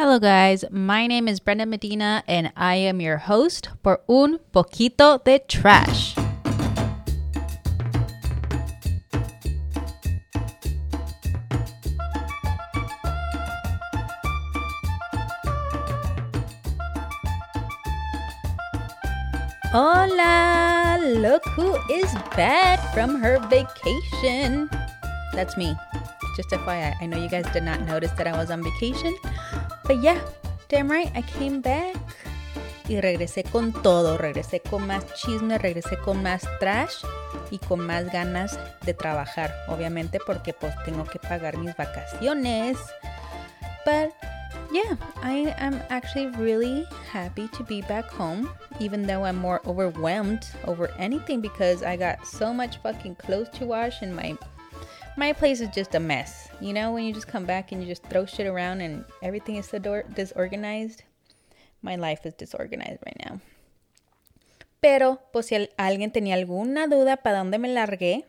[0.00, 0.64] Hello, guys.
[0.70, 6.14] My name is Brenda Medina, and I am your host for Un Poquito de Trash.
[19.66, 20.96] Hola!
[20.98, 24.70] Look who is back from her vacation.
[25.34, 25.76] That's me.
[26.36, 29.14] Just FYI, I know you guys did not notice that I was on vacation,
[29.90, 30.20] but yeah,
[30.68, 31.96] damn right, I came back.
[32.88, 37.04] Y regresé con todo, regresé con más chisme, regresé con más trash
[37.50, 42.78] y con más ganas de trabajar, obviamente porque pues tengo que pagar mis vacaciones.
[43.84, 44.12] But
[44.70, 48.48] yeah, I am actually really happy to be back home,
[48.78, 53.66] even though I'm more overwhelmed over anything because I got so much fucking clothes to
[53.66, 54.36] wash and my
[55.20, 56.48] my place is just a mess.
[56.62, 59.56] You know, when you just come back and you just throw shit around and everything
[59.56, 61.02] is so disorganized.
[61.82, 63.38] My life is disorganized right now.
[64.80, 68.24] Pero, pues si alguien tenía alguna duda para dónde me largué,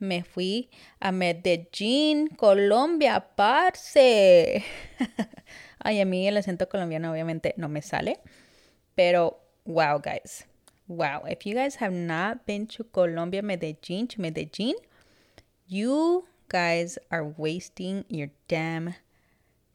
[0.00, 0.68] me fui
[1.00, 4.64] a Medellín, Colombia, parce.
[5.78, 8.18] Ay, a mí el acento colombiano obviamente no me sale.
[8.96, 10.44] Pero, wow, guys.
[10.88, 11.22] Wow.
[11.28, 14.74] If you guys have not been to Colombia, Medellín, to Medellín,
[15.68, 18.94] you guys are wasting your damn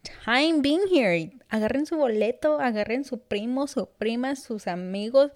[0.03, 1.31] time being here.
[1.51, 5.31] Agarren su boleto, agarren su primo, su prima, sus amigos,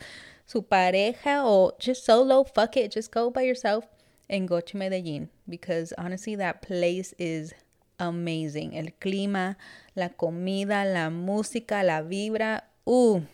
[0.45, 2.43] su pareja, or just solo.
[2.43, 2.91] Fuck it.
[2.91, 3.87] Just go by yourself
[4.29, 7.53] and go to Medellín because honestly, that place is
[7.99, 8.77] amazing.
[8.77, 9.55] El clima,
[9.95, 12.61] la comida, la música, la vibra.
[12.87, 13.25] Ooh.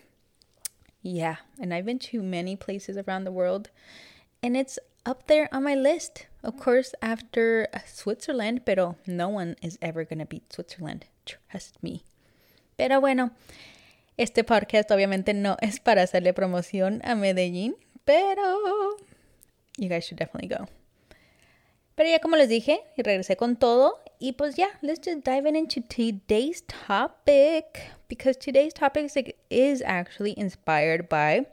[1.01, 1.37] Yeah.
[1.59, 3.69] And I've been to many places around the world
[4.41, 6.27] and it's up there on my list.
[6.47, 11.05] Of course, after uh, Switzerland, pero no one is ever going to beat Switzerland.
[11.25, 12.05] Trust me.
[12.77, 13.31] Pero bueno,
[14.17, 17.73] este podcast obviamente no es para hacerle promoción a Medellín,
[18.05, 18.95] pero
[19.77, 20.69] you guys should definitely go.
[21.97, 23.99] Pero ya como les dije, regresé con todo.
[24.17, 27.91] Y pues ya, let's just dive in into today's topic.
[28.07, 29.11] Because today's topic
[29.49, 31.45] is actually inspired by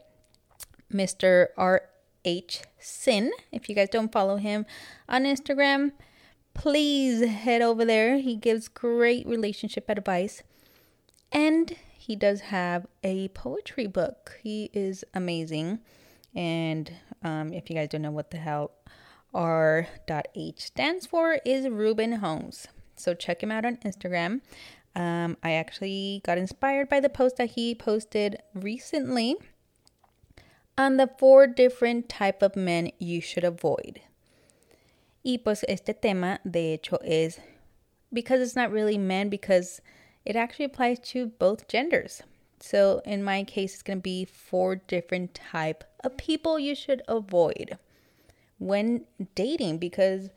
[0.89, 1.47] Mr.
[2.25, 2.63] R.H.
[2.79, 3.31] Sin.
[3.51, 4.65] If you guys don't follow him
[5.07, 5.91] on Instagram,
[6.55, 8.17] please head over there.
[8.17, 10.41] He gives great relationship advice.
[11.31, 14.39] And he does have a poetry book.
[14.41, 15.79] He is amazing.
[16.33, 16.91] And
[17.23, 18.71] um, if you guys don't know what the hell
[19.33, 22.67] R.H stands for is Ruben Holmes.
[22.95, 24.41] So check him out on Instagram.
[24.95, 29.35] Um, I actually got inspired by the post that he posted recently
[30.77, 34.01] on the four different type of men you should avoid.
[35.23, 37.39] Y pues este tema de hecho es
[38.13, 39.81] because it's not really men because
[40.23, 42.21] it actually applies to both genders.
[42.59, 47.01] So in my case it's going to be four different type of people you should
[47.07, 47.77] avoid
[48.57, 49.05] when
[49.35, 50.29] dating because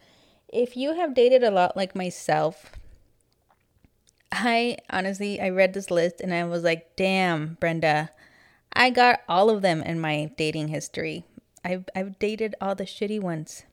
[0.49, 2.73] if you have dated a lot like myself,
[4.33, 8.11] I honestly I read this list and I was like, "Damn, Brenda,
[8.73, 11.25] I got all of them in my dating history.
[11.65, 13.65] I've I've dated all the shitty ones."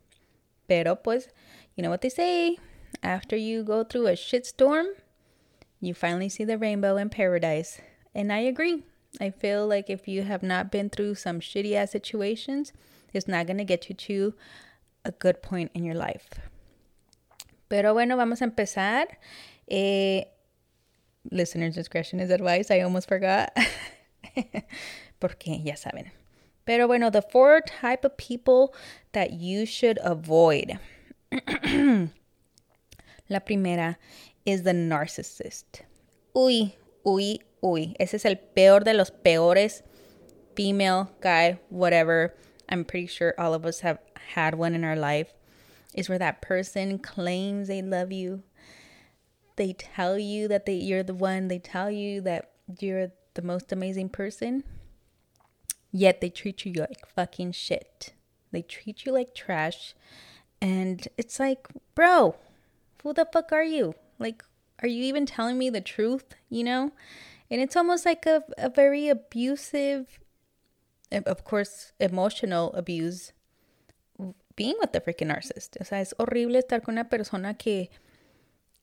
[0.68, 1.28] Pero pues,
[1.76, 2.58] you know what they say,
[3.04, 4.86] after you go through a shitstorm,
[5.80, 7.80] you finally see the rainbow in paradise.
[8.14, 8.84] And I agree.
[9.20, 12.74] I feel like if you have not been through some shitty ass situations,
[13.14, 14.34] it's not going to get you to
[15.06, 16.30] a good point in your life.
[17.70, 19.06] Pero bueno, vamos a empezar.
[19.70, 20.24] Eh,
[21.32, 22.70] listener's discretion is advice.
[22.72, 23.56] I almost forgot.
[25.20, 26.12] Porque ya saben.
[26.66, 28.74] Pero bueno, the four type of people
[29.14, 30.80] that you should avoid.
[33.30, 33.98] La primera
[34.46, 35.82] is the narcissist.
[36.36, 36.74] Uy,
[37.06, 37.96] uy, uy.
[38.00, 39.84] Ese es el peor de los peores.
[40.56, 42.34] Female, guy, whatever.
[42.70, 44.00] I'm pretty sure all of us have
[44.34, 45.34] had one in our life.
[45.94, 48.44] Is where that person claims they love you.
[49.56, 51.48] They tell you that they you're the one.
[51.48, 54.64] They tell you that you're the most amazing person.
[55.92, 58.14] Yet they treat you like fucking shit.
[58.52, 59.96] They treat you like trash.
[60.62, 62.36] And it's like, bro,
[63.04, 63.94] who the fuck are you?
[64.20, 64.44] Like,
[64.82, 66.36] are you even telling me the truth?
[66.50, 66.92] You know?
[67.50, 70.20] And it's almost like a, a very abusive
[71.12, 73.32] eh, of course, emotional abuse
[74.56, 75.78] being with the freaking narcissist.
[75.80, 77.90] O sea, es horrible estar con una persona que,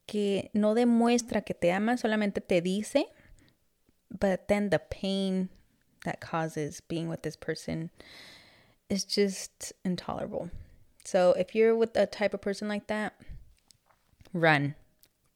[0.06, 3.06] que no demuestra que te ama, solamente te dice,
[4.18, 5.48] but then the pain
[6.04, 7.90] that causes being with this person
[8.88, 10.50] is just intolerable.
[11.04, 13.14] So if you're with a type of person like that,
[14.32, 14.74] run.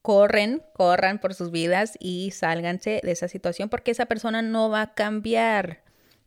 [0.06, 4.82] corren, corran por sus vidas y sálganse de esa situación porque esa persona no va
[4.82, 5.79] a cambiar.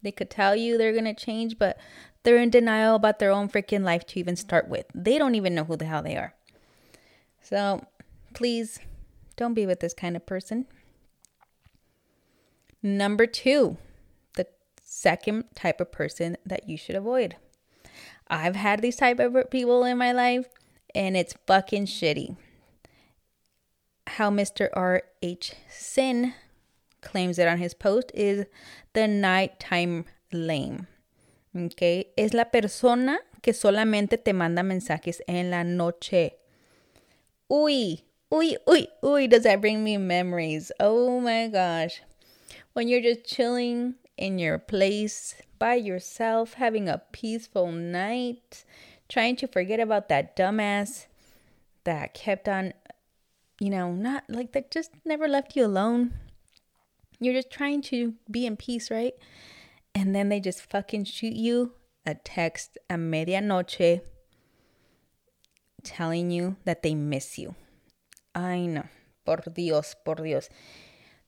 [0.01, 1.77] They could tell you they're going to change, but
[2.23, 4.85] they're in denial about their own freaking life to even start with.
[4.93, 6.33] They don't even know who the hell they are.
[7.41, 7.81] So
[8.33, 8.79] please
[9.37, 10.65] don't be with this kind of person.
[12.81, 13.77] Number two,
[14.35, 14.47] the
[14.81, 17.35] second type of person that you should avoid.
[18.27, 20.47] I've had these type of people in my life
[20.95, 22.35] and it's fucking shitty.
[24.07, 24.69] How Mr.
[24.73, 25.53] R.H.
[25.69, 26.33] Sin
[27.01, 28.45] claims it on his post is
[28.93, 30.87] the nighttime lame.
[31.55, 36.33] Okay, es la persona que solamente te manda mensajes en la noche.
[37.49, 40.71] Uy, uy, uy, uy, does that bring me memories?
[40.79, 42.01] Oh my gosh.
[42.73, 48.63] When you're just chilling in your place by yourself, having a peaceful night,
[49.07, 51.07] trying to forget about that dumbass
[51.83, 52.73] that kept on,
[53.59, 56.13] you know, not like that just never left you alone.
[57.19, 59.13] You're just trying to be in peace, right?
[59.93, 61.73] And then they just fucking shoot you
[62.05, 64.01] a text a medianoche
[65.83, 67.55] telling you that they miss you.
[68.33, 68.85] I know.
[69.25, 70.49] Por Dios, por Dios.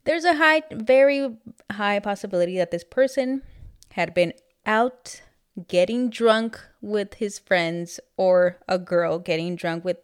[0.04, 1.38] There's a high, very
[1.72, 3.44] high possibility that this person
[3.92, 4.34] had been
[4.66, 5.22] out
[5.68, 9.98] getting drunk with his friends or a girl getting drunk with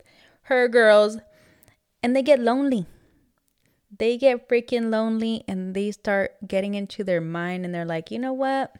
[0.43, 1.17] her girls
[2.03, 2.85] and they get lonely
[3.95, 8.19] they get freaking lonely and they start getting into their mind and they're like, you
[8.19, 8.75] know what?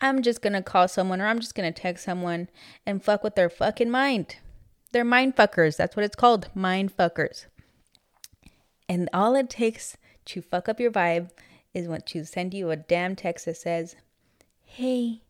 [0.00, 2.48] I'm just gonna call someone or I'm just gonna text someone
[2.86, 4.36] and fuck with their fucking mind.
[4.92, 5.76] They're mind fuckers.
[5.76, 6.48] That's what it's called.
[6.54, 7.46] Mind fuckers.
[8.88, 11.30] And all it takes to fuck up your vibe
[11.72, 13.96] is when to send you a damn text that says,
[14.64, 15.22] Hey,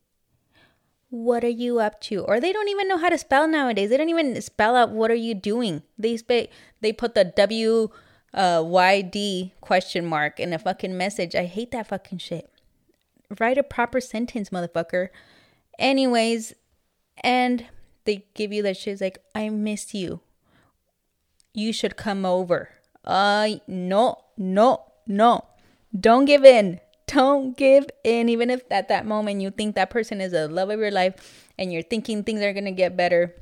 [1.11, 2.25] what are you up to?
[2.25, 3.91] Or they don't even know how to spell nowadays.
[3.91, 5.83] They don't even spell out what are you doing.
[5.99, 6.51] They sp-
[6.81, 7.91] they put the W
[8.35, 11.35] uh, YD question mark in a fucking message.
[11.35, 12.51] I hate that fucking shit.
[13.39, 15.09] Write a proper sentence, motherfucker.
[15.79, 16.55] Anyways,
[17.23, 17.67] and
[18.05, 20.21] they give you that shit like, I miss you.
[21.53, 22.71] You should come over.
[23.05, 25.45] Uh, no, no, no.
[25.99, 26.81] Don't give in.
[27.07, 28.29] Don't give in.
[28.29, 31.49] Even if at that moment you think that person is the love of your life
[31.59, 33.35] and you're thinking things are going to get better,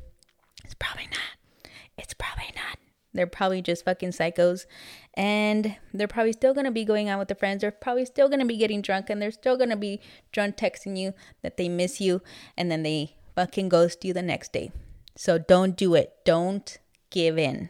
[0.65, 1.71] it's probably not.
[1.97, 2.79] It's probably not.
[3.15, 4.67] They're probably just fucking psychos.
[5.15, 7.61] And they're probably still going to be going out with their friends.
[7.61, 9.11] They're probably still going to be getting drunk.
[9.11, 10.01] And they're still going to be
[10.33, 11.13] drunk texting you
[11.43, 12.23] that they miss you.
[12.57, 14.73] And then they fucking ghost you the next day.
[15.17, 16.15] So don't do it.
[16.25, 16.79] Don't
[17.11, 17.69] give in.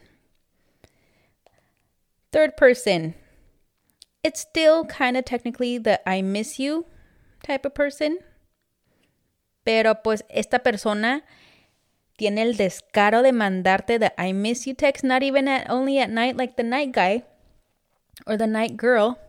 [2.33, 3.13] Third person.
[4.23, 6.87] It's still kind of technically the I miss you
[7.43, 8.17] type of person.
[9.63, 11.21] Pero pues esta persona
[12.17, 16.09] tiene el descaro de mandarte the I miss you text, not even at only at
[16.09, 17.23] night like the night guy
[18.25, 19.19] or the night girl,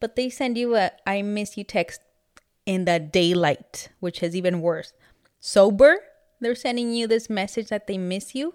[0.00, 2.00] but they send you a I miss you text
[2.66, 4.92] in the daylight, which is even worse.
[5.38, 6.00] Sober,
[6.40, 8.54] they're sending you this message that they miss you.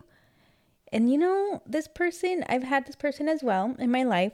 [0.94, 4.34] And you know, this person, I've had this person as well in my life.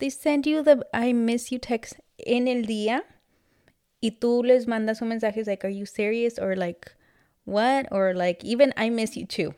[0.00, 3.02] They send you the I miss you text in el día
[4.02, 6.40] y tú les mandas un mensaje like, are you serious?
[6.40, 6.92] Or like,
[7.44, 7.86] what?
[7.92, 9.54] Or like, even I miss you too.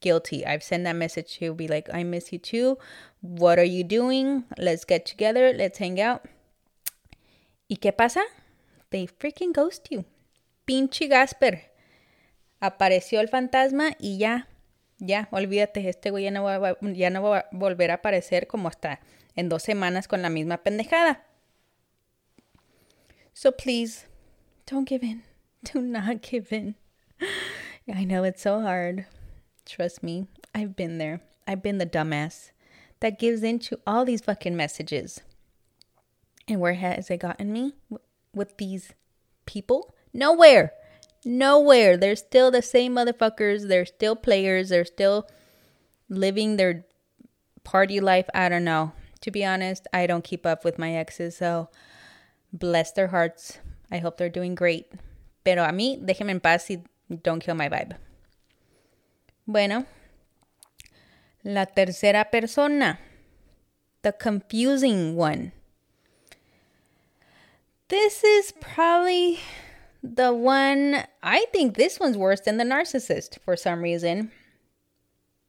[0.00, 0.46] Guilty.
[0.46, 2.78] I've sent that message to be like, I miss you too.
[3.20, 4.44] What are you doing?
[4.56, 5.52] Let's get together.
[5.52, 6.22] Let's hang out.
[7.68, 8.22] ¿Y qué pasa?
[8.90, 10.06] They freaking ghost you.
[10.66, 11.60] Pinche Gasper.
[12.62, 14.46] Apareció el fantasma y ya.
[15.04, 18.68] Ya, olvídate, este güey ya no, va, ya no va a volver a aparecer como
[18.68, 19.00] hasta
[19.34, 21.24] en dos semanas con la misma pendejada.
[23.32, 24.06] So please,
[24.64, 25.24] don't give in.
[25.64, 26.76] Do not give in.
[27.92, 29.06] I know it's so hard.
[29.66, 31.20] Trust me, I've been there.
[31.48, 32.52] I've been the dumbass
[33.00, 35.20] that gives in to all these fucking messages.
[36.46, 37.74] And where has it gotten me
[38.32, 38.92] with these
[39.46, 39.96] people?
[40.12, 40.72] Nowhere.
[41.24, 41.96] Nowhere.
[41.96, 43.68] They're still the same motherfuckers.
[43.68, 44.70] They're still players.
[44.70, 45.28] They're still
[46.08, 46.84] living their
[47.64, 48.28] party life.
[48.34, 48.92] I don't know.
[49.22, 51.68] To be honest, I don't keep up with my exes, so
[52.52, 53.58] bless their hearts.
[53.90, 54.90] I hope they're doing great.
[55.44, 56.82] Pero a mí, déjenme en paz y
[57.22, 57.94] don't kill my vibe.
[59.46, 59.86] Bueno,
[61.44, 62.98] la tercera persona,
[64.02, 65.52] the confusing one.
[67.88, 69.38] This is probably
[70.02, 74.32] the one, I think this one's worse than the narcissist for some reason.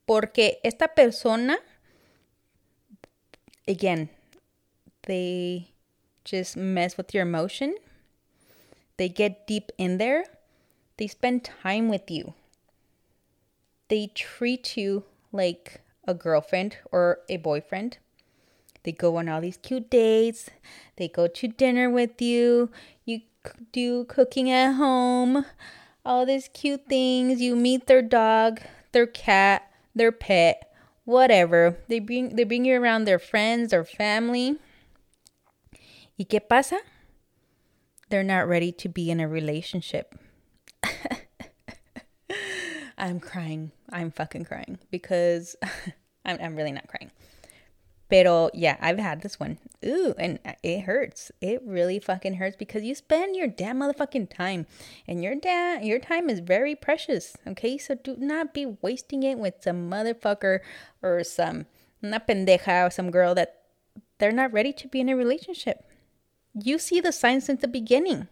[0.05, 1.57] Porque esta persona,
[3.67, 4.09] again,
[5.07, 5.71] they
[6.23, 7.75] just mess with your emotion.
[8.97, 10.25] They get deep in there.
[10.97, 12.33] They spend time with you.
[13.87, 17.97] They treat you like a girlfriend or a boyfriend.
[18.83, 20.49] They go on all these cute dates.
[20.97, 22.69] They go to dinner with you.
[23.05, 23.21] You
[23.71, 25.45] do cooking at home.
[26.05, 27.41] All these cute things.
[27.41, 30.73] You meet their dog, their cat, their pet,
[31.05, 31.77] whatever.
[31.87, 34.57] They bring they bring you around their friends, their family.
[36.17, 36.79] ¿Y qué pasa?
[38.09, 40.13] They're not ready to be in a relationship.
[42.97, 43.71] I'm crying.
[43.91, 45.55] I'm fucking crying because
[46.25, 47.11] I'm, I'm really not crying.
[48.09, 49.57] Pero yeah, I've had this one.
[49.85, 51.31] Ooh, and it hurts.
[51.41, 54.67] It really fucking hurts because you spend your damn motherfucking time,
[55.07, 57.35] and your damn your time is very precious.
[57.47, 60.59] Okay, so do not be wasting it with some motherfucker
[61.01, 61.65] or some
[62.03, 63.61] una pendeja or some girl that
[64.19, 65.83] they're not ready to be in a relationship.
[66.53, 68.27] You see the signs since the beginning.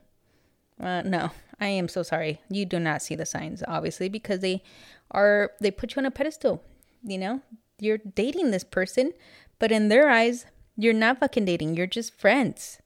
[0.80, 2.42] Uh, no, I am so sorry.
[2.50, 4.64] You do not see the signs, obviously, because they
[5.12, 6.64] are they put you on a pedestal.
[7.04, 7.42] You know,
[7.80, 9.14] you're dating this person,
[9.62, 11.76] but in their eyes, you're not fucking dating.
[11.76, 12.80] You're just friends.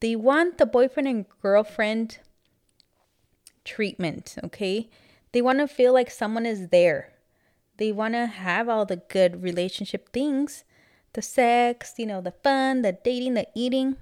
[0.00, 2.18] They want the boyfriend and girlfriend
[3.64, 4.90] treatment, okay?
[5.30, 7.12] They want to feel like someone is there.
[7.76, 10.64] They want to have all the good relationship things
[11.12, 13.96] the sex, you know, the fun, the dating, the eating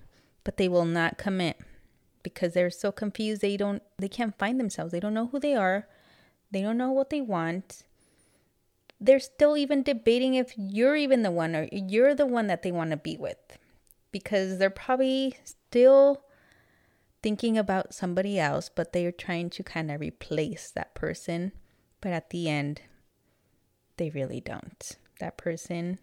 [0.45, 1.59] but they will not commit
[2.23, 5.55] because they're so confused they don't they can't find themselves they don't know who they
[5.55, 5.89] are
[6.51, 7.83] they don't know what they want
[9.05, 12.73] they're still even debating if you're even the one or you're the one that they
[12.73, 13.59] want to be with
[14.13, 16.23] because they're probably still
[17.23, 21.53] thinking about somebody else but they're trying to kind of replace that person
[22.01, 22.83] but at the end
[23.97, 25.99] they really don't that person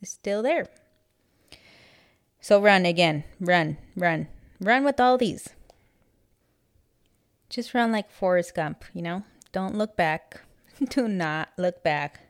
[0.00, 0.66] is still there
[2.42, 3.22] so run again.
[3.38, 4.26] Run, run,
[4.60, 5.50] run with all these.
[7.48, 9.22] Just run like Forrest Gump, you know?
[9.52, 10.40] Don't look back.
[10.88, 12.21] Do not look back.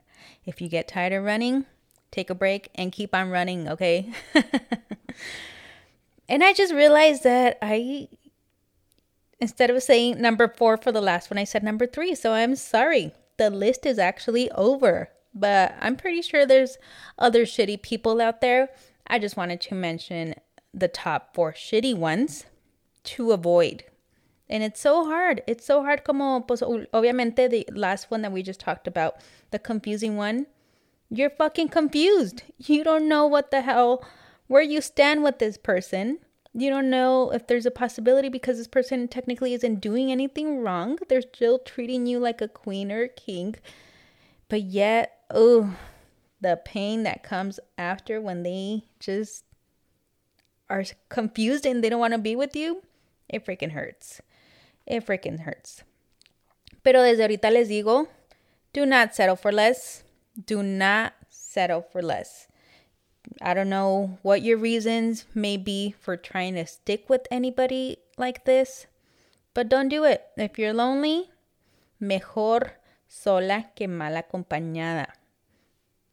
[0.45, 1.65] If you get tired of running,
[2.11, 4.11] take a break and keep on running, okay?
[6.29, 8.07] and I just realized that I,
[9.39, 12.15] instead of saying number four for the last one, I said number three.
[12.15, 13.11] So I'm sorry.
[13.37, 15.09] The list is actually over.
[15.33, 16.77] But I'm pretty sure there's
[17.17, 18.69] other shitty people out there
[19.07, 20.35] I just wanted to mention
[20.73, 22.45] the top four shitty ones
[23.03, 23.83] to avoid.
[24.53, 25.41] And it's so hard.
[25.47, 29.15] It's so hard como, pues, obviamente, the last one that we just talked about,
[29.49, 30.45] the confusing one.
[31.09, 32.43] You're fucking confused.
[32.59, 34.05] You don't know what the hell,
[34.45, 36.19] where you stand with this person.
[36.53, 40.99] You don't know if there's a possibility because this person technically isn't doing anything wrong.
[41.09, 43.55] They're still treating you like a queen or a king.
[44.49, 45.75] But yet, oh,
[46.41, 49.45] the pain that comes after when they just
[50.69, 52.83] are confused and they don't want to be with you,
[53.27, 54.21] it freaking hurts.
[54.85, 55.83] It freaking hurts.
[56.83, 58.07] Pero desde ahorita les digo,
[58.73, 60.03] do not settle for less.
[60.35, 62.47] Do not settle for less.
[63.41, 68.43] I don't know what your reasons may be for trying to stick with anybody like
[68.43, 68.87] this,
[69.53, 70.23] but don't do it.
[70.35, 71.29] If you're lonely,
[71.99, 75.13] mejor sola que mal acompañada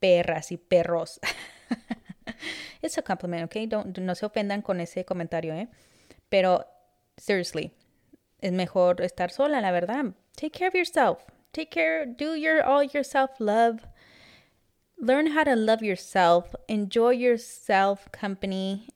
[0.00, 1.20] perras y perros.
[2.82, 3.66] It's a compliment, okay?
[3.66, 5.68] Don't, no se ofendan con ese comentario, ¿eh?
[6.30, 6.66] Pero,
[7.16, 7.72] seriously,
[8.42, 10.14] es mejor estar sola, la verdad.
[10.36, 11.26] Take care of yourself.
[11.52, 13.86] Take care, do your all your self love.
[14.98, 16.54] Learn how to love yourself.
[16.68, 18.88] Enjoy yourself company.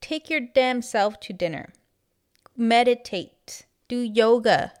[0.00, 1.72] Take your damn self to dinner.
[2.56, 3.66] Meditate.
[3.88, 4.72] Do yoga.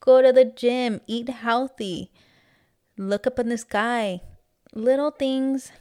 [0.00, 1.00] Go to the gym.
[1.06, 2.10] Eat healthy.
[2.96, 4.20] Look up in the sky
[4.74, 5.72] little things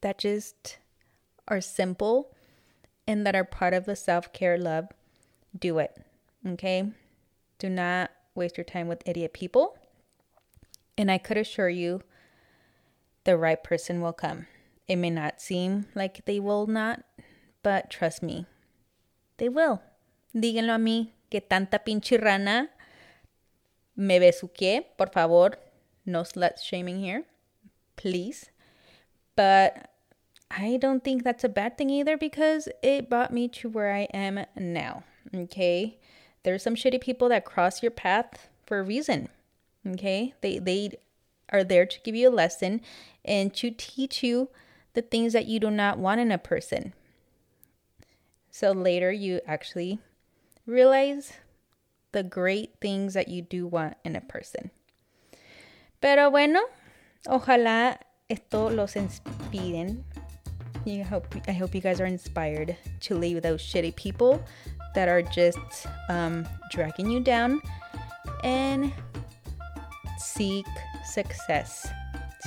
[0.00, 0.78] that just
[1.48, 2.34] are simple
[3.06, 4.88] and that are part of the self care love,
[5.58, 6.05] do it.
[6.46, 6.90] Okay?
[7.58, 9.76] Do not waste your time with idiot people.
[10.98, 12.02] And I could assure you,
[13.24, 14.46] the right person will come.
[14.88, 17.02] It may not seem like they will not,
[17.62, 18.46] but trust me,
[19.38, 19.82] they will.
[20.34, 22.68] Díganlo a mí que tanta pinche rana
[23.96, 25.56] me besuqué, por favor.
[26.04, 27.24] No slut shaming here
[27.96, 28.50] please.
[29.34, 29.90] But
[30.50, 34.02] I don't think that's a bad thing either because it brought me to where I
[34.14, 35.02] am now.
[35.34, 35.98] Okay.
[36.46, 39.30] There's some shitty people that cross your path for a reason.
[39.84, 40.32] Okay.
[40.42, 40.92] They they
[41.50, 42.82] are there to give you a lesson
[43.24, 44.48] and to teach you
[44.94, 46.94] the things that you do not want in a person.
[48.52, 49.98] So later you actually
[50.66, 51.32] realize
[52.12, 54.70] the great things that you do want in a person.
[56.00, 56.60] Pero bueno,
[57.26, 57.98] Ojalá
[58.28, 60.04] esto los inspiren.
[60.86, 64.40] I hope I hope you guys are inspired to leave those shitty people
[64.96, 67.62] that are just um, dragging you down
[68.42, 68.92] and
[70.18, 70.66] seek
[71.04, 71.86] success.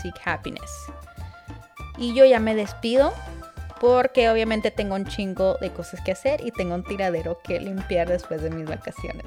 [0.02, 0.72] seek happiness.
[1.98, 3.14] Y yo ya me despido
[3.80, 8.08] porque obviamente tengo un chingo de cosas que hacer y tengo un tiradero que limpiar
[8.08, 9.26] después de mis vacaciones.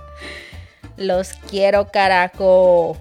[0.96, 2.96] Los quiero, carajo.